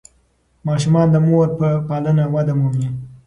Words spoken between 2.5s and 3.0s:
مومي.